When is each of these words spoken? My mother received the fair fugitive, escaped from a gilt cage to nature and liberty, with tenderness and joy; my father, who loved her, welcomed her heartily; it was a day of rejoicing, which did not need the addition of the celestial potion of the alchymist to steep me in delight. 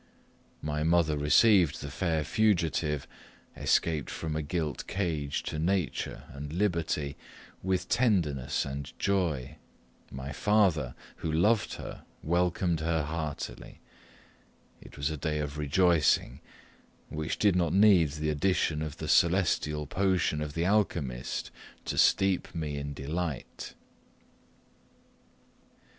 My 0.63 0.81
mother 0.81 1.15
received 1.15 1.79
the 1.79 1.91
fair 1.91 2.23
fugitive, 2.23 3.07
escaped 3.55 4.09
from 4.09 4.35
a 4.35 4.41
gilt 4.41 4.87
cage 4.87 5.43
to 5.43 5.59
nature 5.59 6.23
and 6.33 6.51
liberty, 6.51 7.15
with 7.61 7.87
tenderness 7.87 8.65
and 8.65 8.97
joy; 8.97 9.57
my 10.09 10.31
father, 10.31 10.95
who 11.17 11.31
loved 11.31 11.75
her, 11.75 12.03
welcomed 12.23 12.79
her 12.79 13.03
heartily; 13.03 13.79
it 14.81 14.97
was 14.97 15.11
a 15.11 15.17
day 15.17 15.37
of 15.37 15.59
rejoicing, 15.59 16.41
which 17.09 17.37
did 17.37 17.55
not 17.55 17.71
need 17.71 18.09
the 18.13 18.31
addition 18.31 18.81
of 18.81 18.97
the 18.97 19.07
celestial 19.07 19.85
potion 19.85 20.41
of 20.41 20.55
the 20.55 20.65
alchymist 20.65 21.51
to 21.85 21.95
steep 21.95 22.55
me 22.55 22.75
in 22.75 22.95
delight. 22.95 23.75